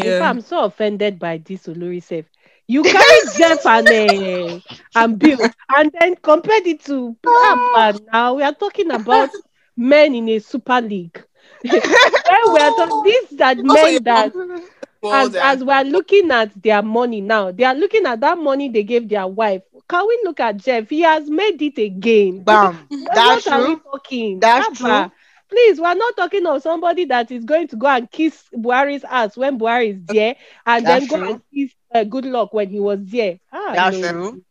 [0.03, 0.21] Yeah.
[0.21, 2.25] I'm so offended by this Olori Sef.
[2.67, 4.59] You carry Jeff and uh,
[4.95, 8.35] and Bill and then compared it to Abba now.
[8.35, 9.31] We are talking about
[9.75, 11.23] men in a super league.
[11.61, 14.33] when we are talking are Also, men that
[15.09, 18.69] as, as we are looking at their money now, they are looking at that money
[18.69, 19.63] they gave their wife.
[19.89, 20.89] Can we look at Jeff?
[20.89, 22.43] He has made it again.
[22.43, 22.89] Bam.
[22.89, 23.81] what That's are we true.
[23.83, 24.41] talking?
[24.41, 25.11] That's Abba, true.
[25.49, 29.37] Please, we're not talking of somebody that is going to go and kiss Buhari's ass
[29.37, 31.27] when Buhari is there, and That's then go true.
[31.27, 33.39] and kiss uh, Goodluck when he was there.
[33.51, 33.99] Ah, That's no.
[33.99, 34.41] true.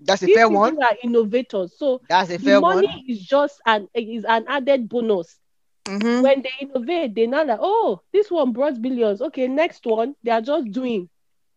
[0.00, 0.78] That's a These fair people one.
[0.82, 3.02] are innovators, so That's a fair money one.
[3.08, 5.38] is just an is an added bonus.
[5.86, 6.24] Mhm.
[6.24, 9.20] When they innovate, they now like, oh, this one brought billions.
[9.22, 11.08] Okay, next one, they are just doing.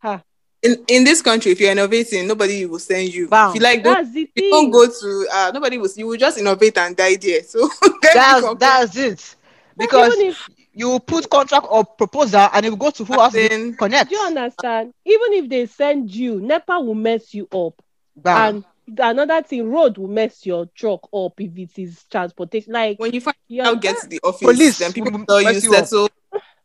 [0.01, 0.23] Ha,
[0.62, 3.30] In in this country, if you're innovating, nobody will send you.
[3.30, 3.50] Bam.
[3.50, 5.28] If you like, don't, that's the you don't go to.
[5.34, 5.89] Uh, nobody will.
[5.95, 7.43] You will just innovate and die there.
[7.43, 7.69] So
[8.02, 9.36] That's that's it.
[9.78, 13.36] Because Even if you put contract or proposal and it will go to who else
[13.36, 14.10] As to connect.
[14.10, 14.93] do you understand?
[15.06, 17.82] Even if they send you, NEPA will mess you up.
[18.17, 18.65] Bam.
[18.88, 22.74] And another thing, road will mess your truck up if it is transportation.
[22.74, 25.41] Like when you find you out get to the office, Police then people will tell
[25.41, 26.10] you mess you settle,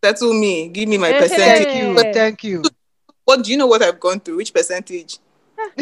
[0.03, 1.67] settle me, give me my Eh, percentage.
[1.67, 2.13] Thank you.
[2.13, 2.63] Thank you.
[3.25, 3.67] What do you know?
[3.67, 4.37] What I've gone through?
[4.37, 5.19] Which percentage?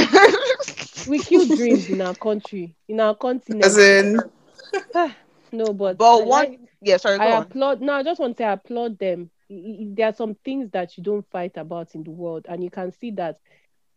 [1.09, 3.65] we kill dreams in our country, in our continent.
[3.65, 4.21] As in,
[4.95, 5.15] ah,
[5.51, 7.43] no, but But I one- like- yeah, sorry, go I on.
[7.43, 7.81] applaud.
[7.81, 9.31] No, I just want to say I applaud them.
[9.51, 12.63] I- I- There are some things that you don't fight about in the world, and
[12.63, 13.39] you can see that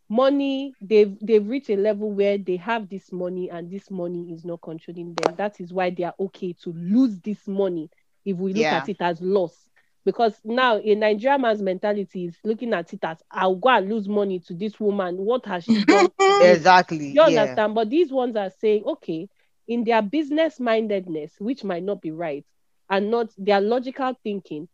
[0.07, 4.45] money they've they've reached a level where they have this money, and this money is
[4.45, 5.35] not controlling them.
[5.35, 7.89] That is why they are okay to lose this money
[8.23, 8.77] if we look Yeah.
[8.77, 9.64] at it as loss.
[10.05, 14.07] Because now a Nigerian man's mentality is looking at it as I'll go and lose
[14.07, 15.17] money to this woman.
[15.17, 16.11] What has she done?
[16.41, 17.13] Exactly.
[17.13, 17.27] You yeah.
[17.41, 17.75] understand?
[17.75, 19.27] But these ones are saying, okay,
[19.67, 22.45] in their business mindedness, which might not be right,
[22.89, 24.67] and not their logical thinking,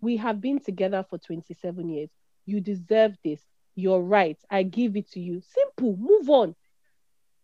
[0.00, 2.10] we have been together for 27 years.
[2.46, 3.42] You deserve this.
[3.74, 4.38] You're right.
[4.50, 5.40] I give it to you.
[5.40, 5.96] Simple.
[5.96, 6.54] Move on.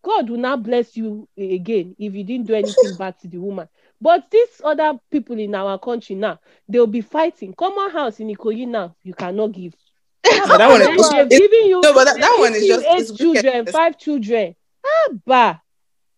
[0.03, 3.69] God will now bless you again if you didn't do anything bad to the woman.
[4.05, 6.39] But these other people in our country now,
[6.69, 7.55] they'll be fighting.
[7.55, 9.73] Common house in Ikoyi now, you cannot give.
[10.23, 12.83] but that one Then is they've given you no, but that, that one is given
[12.83, 13.73] just you it's eight children, wickedness.
[13.73, 14.55] five children.
[14.85, 15.57] Ah, bah.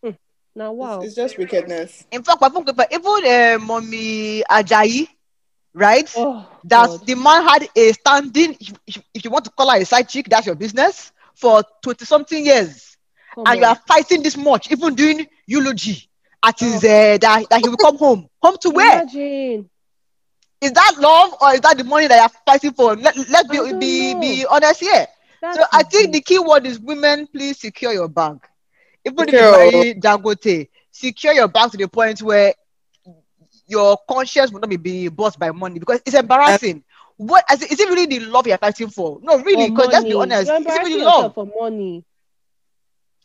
[0.02, 0.10] Hmm.
[0.56, 0.96] Now, wow.
[0.96, 2.04] It's, it's just wickedness.
[2.10, 5.06] In fact, I think but even uh, mommy Ajayi,
[5.72, 6.12] right?
[6.16, 7.06] Oh, that God.
[7.06, 8.56] the man had a standing.
[8.58, 11.62] If, if, if you want to call her a side chick, that's your business for
[11.84, 12.96] twenty something years,
[13.32, 16.08] Come and you are fighting this much, even doing eulogy
[16.46, 18.28] at his uh, that that he will come home.
[18.42, 19.02] Home to where?
[19.02, 19.70] Imagine.
[20.60, 22.96] Is that love or is that the money that you're fighting for?
[22.96, 24.20] Let, let's be be, know.
[24.20, 25.06] be honest here.
[25.40, 28.38] That's so I think the key word is women, please secure your bag.
[29.04, 29.28] Even Secure.
[29.28, 32.54] if you marry Dangote, secure your bag to the point where
[33.68, 36.82] your conscience will not be, be bossed by money because it's embarrassing.
[37.16, 39.18] What is it, is it really the love you're fighting for?
[39.22, 41.34] No, really, because let's be honest, You're is it embarrassing really yourself love?
[41.34, 42.04] for money.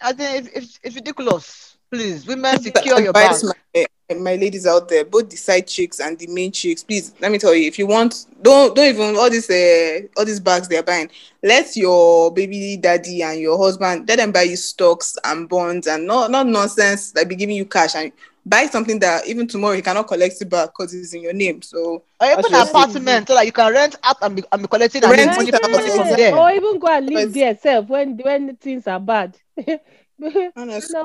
[0.01, 1.77] I think it's, it's, it's ridiculous.
[1.91, 3.31] Please, women, But secure your bag.
[3.33, 3.85] advise my,
[4.17, 6.83] my ladies out there, both the side chicks and the main chicks.
[6.83, 10.23] Please, let me tell you, if you want, don't don't even all these uh, all
[10.25, 11.09] these bags they're buying.
[11.43, 16.07] Let your baby daddy and your husband let them buy you stocks and bonds and
[16.07, 18.11] not not nonsense like be giving you cash and
[18.45, 21.61] buy something that even tomorrow he cannot collect it back because it's in your name.
[21.61, 24.67] So Or even an apartment so that you can rent out and be, and be
[24.69, 26.35] collecting and Rent make money it out, from there.
[26.37, 29.37] Or even go and live But- there yourself when when things are bad.
[30.55, 30.95] honestly,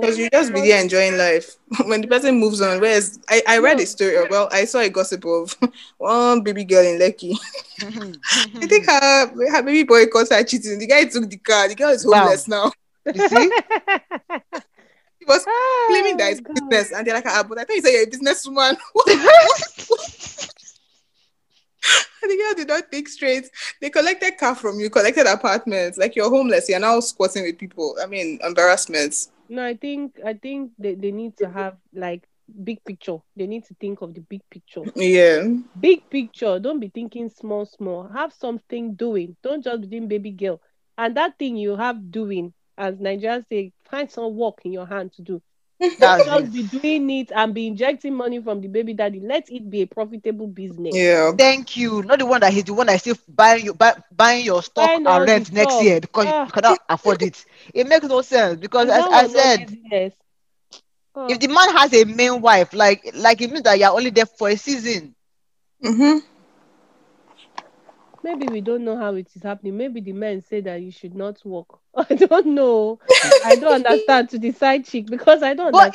[0.00, 1.56] because you just be there enjoying life.
[1.86, 4.88] when the person moves on, whereas I, I read a story, well, I saw a
[4.88, 5.54] gossip of
[5.98, 7.36] one baby girl in Lekki.
[7.82, 10.78] I think her, her baby boy caught her cheating.
[10.78, 11.68] The guy took the car.
[11.68, 12.20] The girl is Wow.
[12.20, 12.72] homeless now.
[13.12, 13.50] you see?
[15.18, 15.46] He was
[15.86, 16.54] claiming that Oh, it's God.
[16.54, 18.76] business, and they're like, ah, but I thought you said you're a businesswoman.
[22.32, 23.50] The girl did not think straight.
[23.80, 25.98] They collected car from you, collected apartments.
[25.98, 26.68] Like you're homeless.
[26.68, 27.96] You're now squatting with people.
[28.02, 29.30] I mean, embarrassments.
[29.48, 32.26] No, I think I think they, they need to have like
[32.64, 33.18] big picture.
[33.36, 34.82] They need to think of the big picture.
[34.94, 35.48] Yeah.
[35.78, 36.58] Big picture.
[36.58, 38.08] Don't be thinking small, small.
[38.08, 39.36] Have something doing.
[39.42, 40.60] Don't just be doing baby girl.
[40.96, 45.12] And that thing you have doing, as Nigerians say, find some work in your hand
[45.14, 45.42] to do.
[45.98, 49.20] That's Just be doing it and be injecting money from the baby daddy.
[49.20, 50.96] Let it be a profitable business.
[50.96, 51.32] Yeah.
[51.36, 52.02] Thank you.
[52.02, 54.62] Not the one that he's the one that is still buying you buy, buying your
[54.62, 55.80] stock Buying and rent next stuff.
[55.80, 56.46] year because Ah.
[56.46, 57.44] you cannot afford it.
[57.74, 59.66] It makes no sense because as I said.
[61.14, 64.10] Oh, if the man has a main wife, like like it means that you're only
[64.10, 65.14] there for a season.
[65.84, 66.18] Mm-hmm.
[68.22, 69.76] Maybe we don't know how it is happening.
[69.76, 71.66] Maybe the men say that you should not work.
[71.94, 73.00] I don't know.
[73.42, 75.88] I don't understand to the side chick because I don't But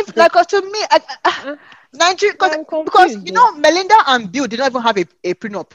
[0.00, 1.56] if like to me, I, I, Uh,
[1.92, 2.84] Nigeria, because confused.
[2.84, 5.72] because you know Melinda and Bill did not even have a, a prenup.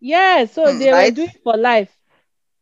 [0.00, 0.94] yeah, so Hmm, they right?
[0.94, 1.96] were doing it for life.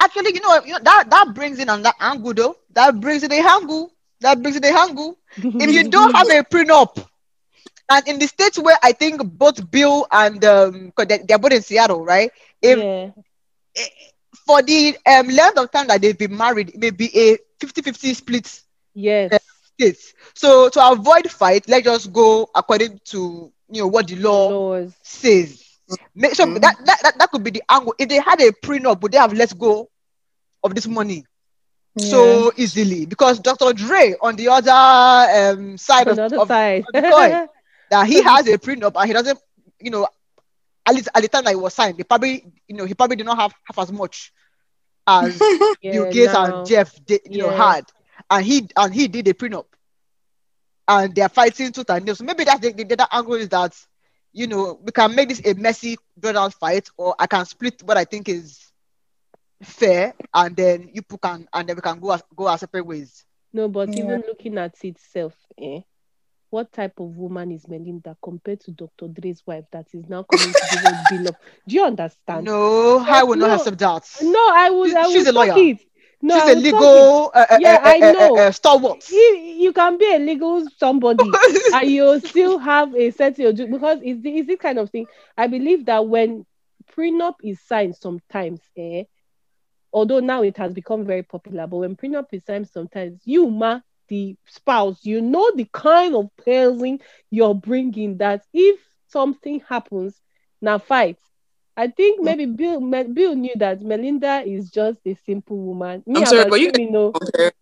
[0.00, 2.56] Actually, you know, you know that that brings in another angle though.
[2.70, 3.90] That brings in a angle.
[4.20, 5.18] That brings in a angle.
[5.58, 7.06] if you don't have a prenup,
[7.88, 11.52] and in the states where I think both Bill and um, cause they, they're both
[11.52, 12.30] in Seattle, right?
[12.62, 13.12] If yeah,
[14.46, 18.12] for the um length of time that they've been married, it may be a 50-50
[18.14, 18.46] split
[18.94, 20.14] yes, states.
[20.34, 24.94] So to avoid fight, let's just go according to you know what the law Laws.
[25.02, 25.62] says.
[26.14, 26.60] Make so Mhm.
[26.60, 27.94] that, that, that that could be the angle.
[27.98, 29.88] If they had a prenup, would they have let go
[30.62, 31.24] of this money
[31.96, 33.06] so easily?
[33.06, 33.72] Because Dr.
[33.72, 34.70] Dre on the other
[35.60, 36.88] um, side On of, the other of side.
[36.88, 37.38] of the coin.
[37.90, 39.38] that he has a prenup and he doesn't,
[39.80, 40.06] you know,
[40.86, 43.16] at least at the time that he was signed, he probably, you know, he probably
[43.16, 44.32] did not have half as much
[45.06, 46.34] as Bill Yeah, Gates now.
[46.34, 47.84] and Jeff, did, you know, had,
[48.30, 49.66] and he and he did a prenup,
[50.88, 52.14] and they're fighting tooth and nail.
[52.14, 53.74] So maybe that's the, the, the other angle is that,
[54.32, 57.82] you know, we can make this a messy, drawn out fight, or I can split
[57.84, 58.72] what I think is
[59.62, 62.86] fair, and then you people can, and then we can go as, go our separate
[62.86, 63.24] ways.
[63.52, 63.96] No, but Yeah.
[63.96, 65.80] even looking at itself, eh?
[66.50, 69.08] What type of woman is Melinda compared to Dr.
[69.08, 71.36] Dre's wife that is now coming to give us bill?
[71.66, 72.50] Do you understand?
[72.50, 73.54] No, I will not no.
[73.54, 74.08] accept that.
[74.20, 74.94] No, I would.
[74.94, 75.66] I would She's a lawyer.
[75.70, 75.84] it.
[76.22, 78.46] No, She's a legal, uh, uh, Yeah, uh, I uh, uh, know.
[78.52, 79.04] stalwart.
[79.08, 79.12] it.
[79.12, 79.18] You,
[79.64, 84.38] you can be a legal somebody and you still have a certain because it's the,
[84.38, 85.06] it's this kind of thing.
[85.36, 86.46] I believe that when
[86.90, 89.04] prenup is signed, sometimes, eh,
[89.92, 93.80] although now it has become very popular, but when prenup is signed, sometimes you ma
[94.08, 98.18] the spouse, you know the kind of person you're bringing.
[98.18, 100.20] That if something happens,
[100.60, 101.18] now fight.
[101.76, 106.02] I think maybe Bill Bill knew that Melinda is just a simple woman.
[106.06, 107.52] Me, I'm sorry, but you no, Compare-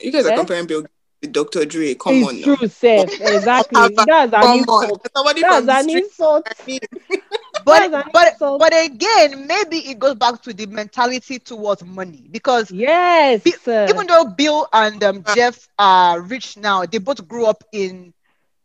[0.00, 0.36] You guys are Eh?
[0.36, 0.84] comparing Bill
[1.20, 1.64] with Dr.
[1.66, 1.94] Dre.
[1.94, 2.54] Come it's on now.
[2.56, 3.10] true, self.
[3.20, 3.76] Exactly.
[3.96, 5.06] Come That's an insult.
[5.42, 6.46] That's an insult.
[7.68, 8.58] but That's but insult.
[8.58, 13.42] but again, maybe it goes back to the mentality towards money because Yes.
[13.62, 13.86] Sir.
[13.88, 18.12] even though Bill and um, Jeff are rich now, they both grew up in.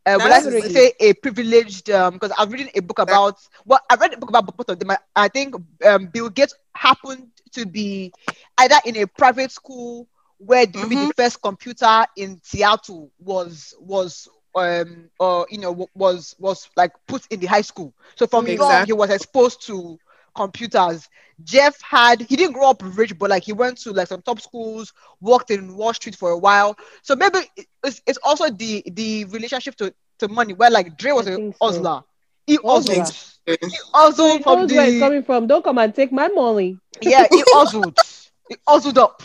[0.05, 1.89] Uh, would I say a privileged?
[1.89, 3.37] Um, because I've reading a book about.
[3.65, 4.91] Well, I read a book about both of them.
[4.91, 8.11] I, I think um, Bill Gates happened to be
[8.57, 15.09] either in a private school where maybe the first computer in Seattle was was um
[15.19, 17.93] or you know was was like put in the high school.
[18.15, 19.97] So from young he was exposed to
[20.35, 21.09] computers.
[21.43, 24.39] Jeff had he didn't grow up rich, but like he went to like some top
[24.39, 26.75] schools, worked in Wall Street for a while.
[27.01, 27.39] So maybe
[27.83, 31.55] it's, it's also the the relationship to, to money where like Dre was an think
[31.57, 31.61] so.
[31.61, 32.01] hustler.
[32.45, 33.05] He Hustler.
[33.05, 33.13] hustled.
[33.45, 35.47] He hustled He from knows where it's coming from.
[35.47, 36.79] Don't come and take my money.
[37.01, 37.97] yeah, he hustled.
[38.49, 39.21] he hustled up.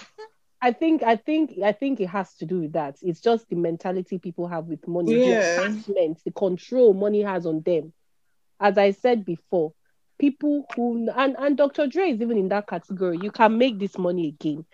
[0.60, 2.98] I think I think I think it has to do with that.
[3.02, 5.24] It's just the mentality people have with money, Yeah.
[5.24, 7.92] the attachment, the control money has on them.
[8.60, 9.72] As I said before,
[10.18, 11.86] people who and, and Dr.
[11.86, 13.18] Dre is even in that category.
[13.18, 14.64] You can make this money again,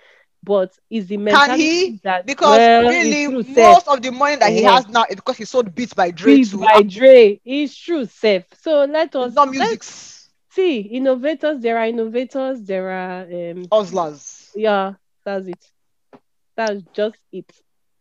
[0.42, 2.00] but is the mentality he?
[2.04, 4.64] that Because well, really, most of the money that he Yeah.
[4.64, 7.40] has now is because he sold beats by Dre Beats by Dre.
[7.44, 8.54] It's true, Seth.
[8.60, 9.82] So let us not music
[10.50, 11.60] see innovators.
[11.60, 12.62] There are innovators.
[12.64, 14.54] There are um hustlers.
[14.54, 14.94] yeah.
[15.24, 15.64] That's it.
[16.56, 17.50] That's just it.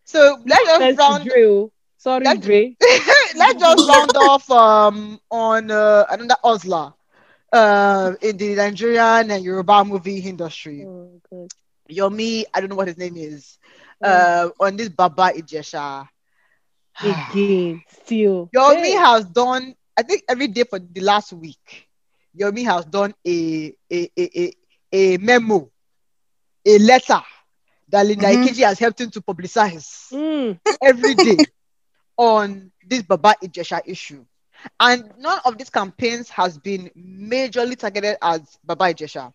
[0.03, 1.71] So let's just Thanks round oh.
[1.97, 2.75] Sorry, Let's- Dre.
[3.35, 6.93] let's just round off um on uh, another hustler
[7.51, 10.87] uh in the Nigerian and Yoruba movie industry.
[10.87, 11.49] Oh, God.
[11.89, 13.57] Yomi, I don't know what his name is.
[14.01, 16.07] Uh on this Baba Ijesha.
[17.03, 18.51] Again, still.
[18.55, 18.91] Yomi Hey.
[18.97, 21.87] has done, I think every day for the last week,
[22.37, 24.53] Yomi has done a a, a, a,
[24.91, 25.69] a memo,
[26.65, 27.21] a letter
[27.93, 28.27] that Linda.
[28.27, 31.47] Ikeji has helped him to publicize Mm, every day
[32.17, 34.25] on this Baba Ijesha issue.
[34.79, 39.33] And none of these campaigns has been majorly targeted as Baba Ijesha.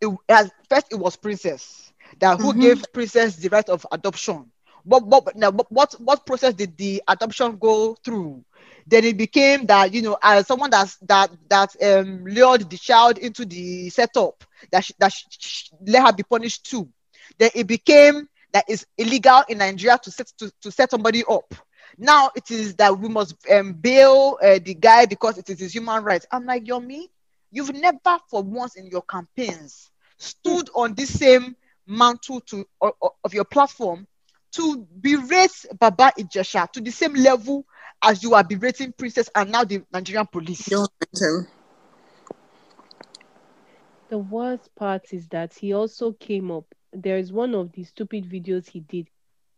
[0.00, 2.54] It has first it was Princess that who Mhm.
[2.54, 4.50] gave Princess the right of adoption.
[4.84, 8.44] What what now what, what process did the adoption go through?
[8.86, 13.18] Then it became that you know as someone that's that that um lured the child
[13.18, 16.88] into the setup that sh- that sh- sh- let her be punished too.
[17.38, 21.54] Then it became that it's illegal in Nigeria to set to, to set somebody up.
[21.98, 25.74] Now it is that we must um, bail uh, the guy because it is his
[25.74, 26.26] human rights.
[26.30, 27.04] I'm like, Yomi,
[27.50, 31.56] you've never for once in your campaigns stood on this same
[31.86, 34.06] mantle to o- o- of your platform
[34.52, 37.64] to berate Baba Ijesha to the same level
[38.02, 40.66] as you are berating Princess and now the Nigerian police.
[40.68, 41.46] Don't mind him.
[44.08, 46.74] the worst part is that he also came up.
[46.92, 49.08] There is one of the stupid videos he did,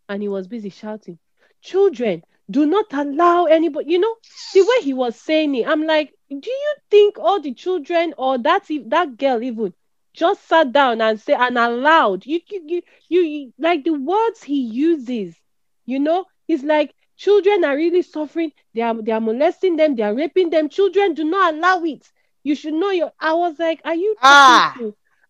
[0.08, 1.18] and he was busy shouting,
[1.60, 3.92] Children, do not allow anybody.
[3.92, 4.16] You know,
[4.52, 8.38] the way he was saying it, I'm like, do you think all the children or
[8.38, 9.74] that that girl even
[10.12, 14.42] just sat down and say and allowed you you, you you you like the words
[14.42, 15.40] he uses,
[15.86, 20.02] you know, he's like children are really suffering, they are they are molesting them, they
[20.02, 20.68] are raping them.
[20.68, 22.10] Children do not allow it.
[22.42, 24.78] You should know your I was like, are you Ah.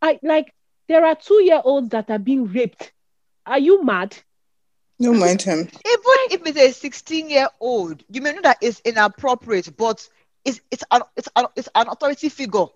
[0.03, 0.53] I like
[0.89, 2.93] there are two year olds that are being raped.
[3.47, 4.17] Are you mad?
[5.01, 5.69] Don't mind him.
[5.85, 10.07] Even if it's a 16 year old, you may know that it's inappropriate, but
[10.45, 12.67] it's it's an it's an, it's an authority figure,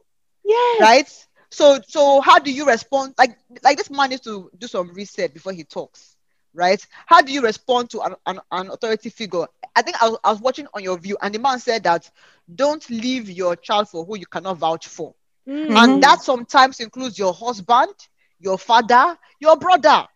[0.44, 0.78] Yes.
[0.78, 1.08] right?
[1.50, 3.14] So so how do you respond?
[3.18, 6.16] Like like this man needs to do some research before he talks,
[6.54, 6.84] right?
[7.06, 9.46] How do you respond to an, an, an authority figure?
[9.76, 12.10] I think I was, I was watching on your view, and the man said that
[12.54, 15.14] don't leave your child for who you cannot vouch for,
[15.48, 15.72] Mm.
[15.74, 17.94] and that sometimes includes your husband,
[18.38, 20.06] your father, your brother.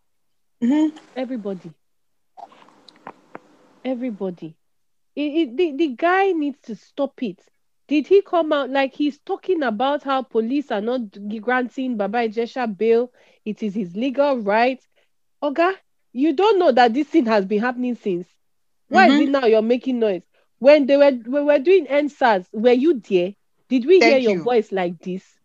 [0.63, 0.93] Mhm.
[1.17, 1.75] everybody
[3.85, 4.57] everybody
[5.17, 7.41] it, it, the, the guy needs to stop it
[7.89, 12.19] did he come out like he's talking about how police are not g- granting baba
[12.29, 13.11] ijesha bail
[13.45, 14.83] it is his legal right
[15.43, 15.73] oga
[16.13, 18.29] you don't know that this thing has been happening since
[18.89, 19.21] why is Mhm.
[19.21, 20.23] it now you're making noise
[20.59, 23.35] when they were we were doing EndSARS, were you there
[23.73, 24.45] did we hear your you.
[24.49, 25.39] voice like this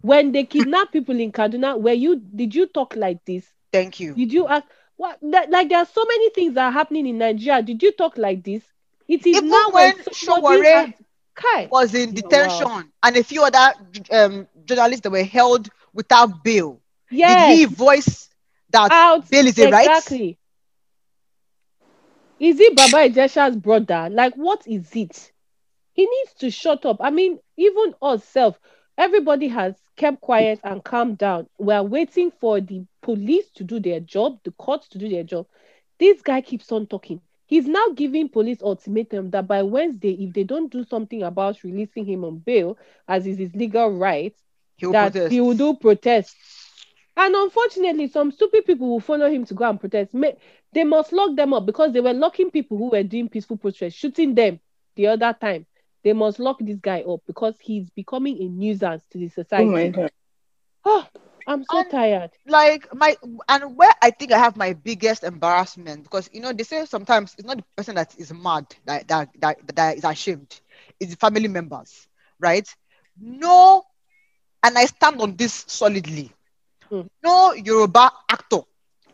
[0.00, 4.16] when they kidnap people in kaduna were you did you talk like this Thank you.
[4.16, 4.66] did you ask
[4.96, 7.62] what that, like there are so many things that are happening in Nigeria.
[7.62, 8.64] Did you talk like this?
[9.08, 10.94] It is Even now when Sowore had-
[11.34, 11.72] Kai.
[11.72, 12.70] was in Wow.
[12.70, 13.74] detention and a few other
[14.12, 16.80] um, journalists that were held without bail.
[17.10, 18.28] Yes, Did he voice
[18.70, 19.96] that out bail is a right?
[19.96, 20.38] exactly.
[22.38, 24.08] Is it Baba Ijesha's brother?
[24.10, 25.32] Like, what is it?
[25.96, 26.98] He needs to shut up.
[27.00, 28.60] I mean, even self,
[28.98, 31.48] everybody has kept quiet and calmed down.
[31.58, 35.24] We are waiting for the police to do their job, the courts to do their
[35.24, 35.46] job.
[35.98, 37.22] This guy keeps on talking.
[37.46, 42.04] He's now giving police ultimatum that by Wednesday, if they don't do something about releasing
[42.06, 42.78] him on bail,
[43.08, 44.34] as is his legal right,
[44.76, 45.32] He will that protest.
[45.32, 46.36] he will do protests.
[47.16, 50.14] And unfortunately, some stupid people will follow him to go and protest.
[50.72, 53.94] They must lock them up because they were locking people who were doing peaceful protests,
[53.94, 54.60] shooting them
[54.96, 55.66] the other time.
[56.06, 59.66] They must lock this guy up because he's becoming a nuisance to the society.
[59.68, 59.90] Oh society.
[59.90, 60.10] my god.
[60.84, 61.06] Oh,
[61.48, 62.30] I'm so And- tired.
[62.46, 63.16] like my
[63.48, 67.34] and where I think I have my biggest embarrassment because you know they say sometimes
[67.36, 70.60] it's not the person that is mad that that that, that is ashamed,
[71.00, 72.06] it's the family members,
[72.38, 72.68] right?
[73.20, 73.84] No,
[74.62, 76.32] and I stand on this solidly.
[76.90, 77.08] Mm.
[77.24, 78.60] No Yoruba actor,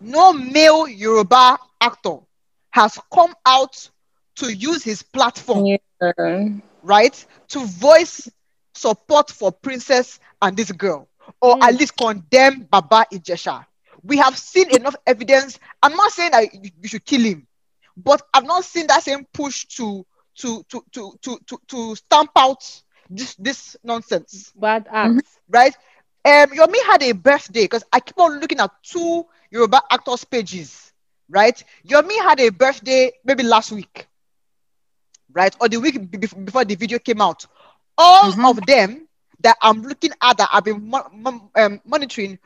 [0.01, 2.18] no male Yoruba actor
[2.70, 3.90] has come out
[4.36, 6.61] to use his platform Yeah.
[6.83, 8.28] Right, to voice
[8.74, 11.09] support for Princess and this girl,
[11.41, 11.62] or Mm.
[11.62, 13.64] at least condemn Baba Ijesha.
[14.03, 15.59] We have seen enough evidence.
[15.83, 17.47] I'm not saying that you, you should kill him,
[17.97, 20.05] but I've not seen that same push to
[20.39, 22.62] to to to to to, to stamp out
[23.11, 25.41] this this nonsense, Bad acts.
[25.49, 25.74] right?
[26.24, 30.93] Um, Yomi had a birthday because I keep on looking at two Yoruba actors' pages,
[31.28, 31.62] right?
[31.87, 34.07] Yomi had a birthday maybe last week,
[35.35, 37.47] right, or the week be- be- before the video came out.
[37.99, 38.51] All Mhm.
[38.51, 39.09] of them
[39.41, 42.39] that I'm looking at that I've been mon- mon- um, monitoring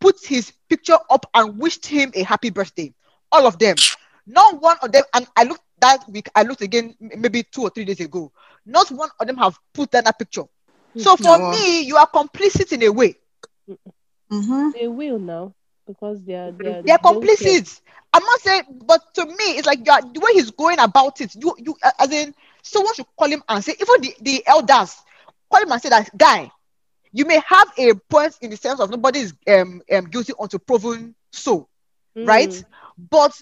[0.00, 2.92] put his picture up and wished him a happy birthday.
[3.32, 3.76] All of them.
[4.26, 7.70] Not one of them, and I looked that week, I looked again maybe two or
[7.70, 8.32] three days ago.
[8.64, 10.44] Not one of them have put that, that picture.
[10.96, 11.50] So for No.
[11.50, 13.16] me, you are complicit in a way.
[14.30, 14.70] Mm-hmm.
[14.70, 15.54] They will now
[15.86, 17.80] because they are they are, They are complicit.
[18.12, 21.34] I'm not saying, but to me, it's like are, the way he's going about it.
[21.34, 24.96] You, you, uh, as in, someone should call him and say, even the, the elders,
[25.50, 26.50] call him and say that guy.
[27.12, 30.58] You may have a point in the sense of nobody is um, um guilty until
[30.60, 31.68] proven so,
[32.22, 32.50] right?
[32.50, 32.64] Mm.
[32.98, 33.40] But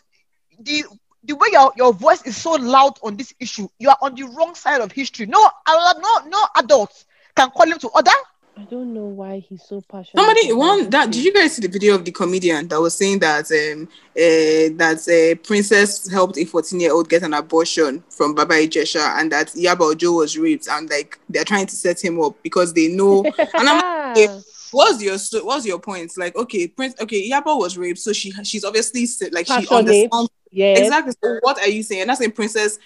[0.58, 0.84] the
[1.24, 4.24] the way your, your voice is so loud on this issue, you are on the
[4.24, 5.26] wrong side of history.
[5.26, 8.10] No, no, no adults can call him to order.
[8.56, 10.22] I don't know why he's so passionate.
[10.22, 13.18] Somebody one that did you guys see the video of the comedian that was saying
[13.18, 18.34] that um uh, that uh, princess helped a 14 year old get an abortion from
[18.34, 22.20] Baba Ijesha and that Iyabo Ojo was raped and like they're trying to set him
[22.20, 24.30] up because they know and I'm like,
[24.70, 28.64] what's your what's your point like okay prince okay Iyabo was raped so she she's
[28.64, 30.78] obviously like she understands yes.
[30.78, 32.78] exactly so what are you saying and that's saying princess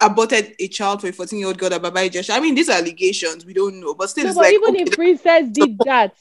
[0.00, 2.68] aborted a child for a 14 year old girl that Baba Ijesha I mean these
[2.68, 5.78] are allegations we don't know but still No, but like even okay, if Princess did
[5.84, 6.14] that,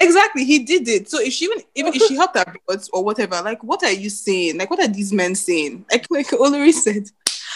[0.00, 1.08] Exactly, he did it.
[1.08, 3.92] So if she even even if she helped her birth or whatever, like what are
[3.92, 4.58] you saying?
[4.58, 5.84] Like what are these men saying?
[5.90, 7.04] Like like Olori said,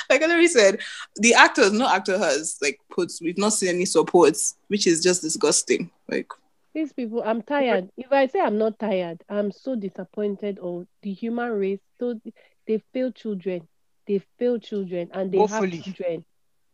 [0.08, 0.78] like Olori said,
[1.16, 3.12] the actors, no actor has like put.
[3.20, 5.90] We've not seen any supports, which is just disgusting.
[6.08, 6.30] Like
[6.74, 7.90] these people, I'm tired.
[7.96, 11.80] If I say I'm not tired, I'm so disappointed of the human race.
[11.98, 12.20] So
[12.66, 13.66] they fail children.
[14.08, 15.76] They fail children and they Woefully.
[15.76, 16.24] have children.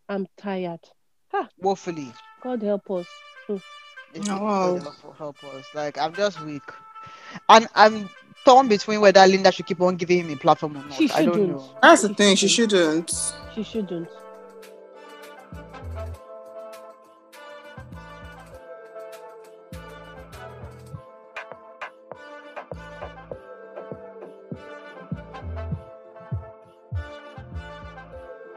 [0.09, 0.81] I'm tired.
[1.61, 2.13] Woefully.
[2.43, 3.07] God help us.
[3.49, 3.61] It-
[4.31, 4.75] Oh, it wow.
[4.79, 5.65] does help- help us.
[5.75, 6.63] Like I'm just weak,
[7.49, 8.09] and I'm
[8.45, 10.93] torn between whether Linda should keep on giving him a platform or not.
[10.93, 11.49] She I don't shouldn't.
[11.51, 11.71] know.
[11.83, 12.37] that's the thing.
[12.37, 13.13] She shouldn't.
[13.57, 14.09] She shouldn't.